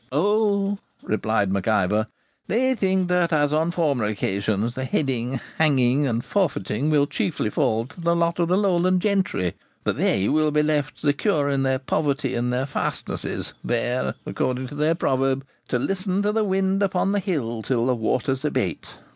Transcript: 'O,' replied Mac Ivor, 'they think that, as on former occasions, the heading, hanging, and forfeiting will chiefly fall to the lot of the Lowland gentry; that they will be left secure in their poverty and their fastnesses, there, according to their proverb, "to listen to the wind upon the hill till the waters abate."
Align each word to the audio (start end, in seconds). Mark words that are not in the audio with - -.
'O,' 0.11 0.79
replied 1.03 1.51
Mac 1.51 1.67
Ivor, 1.67 2.07
'they 2.47 2.73
think 2.73 3.07
that, 3.09 3.31
as 3.31 3.53
on 3.53 3.69
former 3.69 4.05
occasions, 4.05 4.73
the 4.73 4.83
heading, 4.83 5.39
hanging, 5.59 6.07
and 6.07 6.25
forfeiting 6.25 6.89
will 6.89 7.05
chiefly 7.05 7.51
fall 7.51 7.85
to 7.85 8.01
the 8.01 8.15
lot 8.15 8.39
of 8.39 8.47
the 8.47 8.57
Lowland 8.57 8.99
gentry; 9.03 9.53
that 9.83 9.97
they 9.97 10.27
will 10.27 10.49
be 10.49 10.63
left 10.63 10.99
secure 11.01 11.49
in 11.51 11.61
their 11.61 11.77
poverty 11.77 12.33
and 12.33 12.51
their 12.51 12.65
fastnesses, 12.65 13.53
there, 13.63 14.15
according 14.25 14.65
to 14.65 14.73
their 14.73 14.95
proverb, 14.95 15.45
"to 15.67 15.77
listen 15.77 16.23
to 16.23 16.31
the 16.31 16.43
wind 16.43 16.81
upon 16.81 17.11
the 17.11 17.19
hill 17.19 17.61
till 17.61 17.85
the 17.85 17.93
waters 17.93 18.43
abate." 18.43 18.87